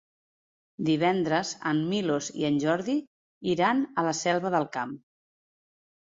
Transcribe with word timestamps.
Divendres 0.85 1.49
en 1.71 1.81
Milos 1.89 2.29
i 2.43 2.47
en 2.49 2.57
Jordi 2.63 2.95
iran 3.55 3.83
a 4.01 4.05
la 4.07 4.15
Selva 4.21 4.53
del 4.57 4.65
Camp. 4.79 4.97